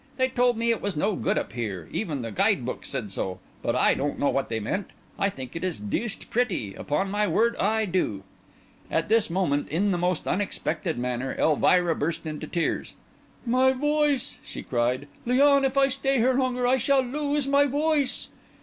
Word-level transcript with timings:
They 0.17 0.29
told 0.29 0.57
me 0.57 0.71
it 0.71 0.81
was 0.81 0.97
no 0.97 1.15
good 1.15 1.37
up 1.37 1.53
here; 1.53 1.87
even 1.91 2.23
the 2.23 2.31
guide 2.31 2.65
book 2.65 2.85
said 2.85 3.11
so; 3.11 3.39
but 3.61 3.75
I 3.75 3.93
don't 3.93 4.17
know 4.17 4.29
what 4.31 4.49
they 4.49 4.59
meant. 4.59 4.89
I 5.19 5.29
think 5.29 5.55
it 5.55 5.63
is 5.63 5.79
deuced 5.79 6.31
pretty—upon 6.31 7.11
my 7.11 7.27
word, 7.27 7.55
I 7.57 7.85
do." 7.85 8.23
At 8.89 9.09
this 9.09 9.29
moment, 9.29 9.69
in 9.69 9.91
the 9.91 9.99
most 9.99 10.27
unexpected 10.27 10.97
manner, 10.97 11.35
Elvira 11.37 11.93
burst 11.95 12.25
into 12.25 12.47
tears. 12.47 12.95
"My 13.45 13.73
voice!" 13.73 14.39
she 14.43 14.63
cried. 14.63 15.07
"Léon, 15.27 15.63
if 15.63 15.77
I 15.77 15.87
stay 15.87 16.17
here 16.17 16.33
longer 16.33 16.65
I 16.65 16.77
shall 16.77 17.01
lose 17.03 17.47
my 17.47 17.65
voice!" 17.67 18.29